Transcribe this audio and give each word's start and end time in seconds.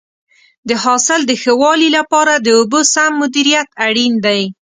د 0.69 0.71
حاصل 0.83 1.19
د 1.27 1.31
ښه 1.41 1.53
والي 1.61 1.89
لپاره 1.97 2.33
د 2.37 2.47
اوبو 2.57 2.79
سم 2.93 3.11
مدیریت 3.21 3.67
اړین 3.87 4.13
دی. 4.25 4.41